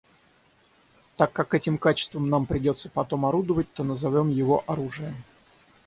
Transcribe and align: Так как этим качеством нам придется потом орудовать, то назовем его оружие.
Так 1.15 1.31
как 1.31 1.53
этим 1.53 1.77
качеством 1.77 2.27
нам 2.27 2.47
придется 2.47 2.89
потом 2.89 3.23
орудовать, 3.27 3.71
то 3.71 3.83
назовем 3.83 4.31
его 4.31 4.63
оружие. 4.65 5.13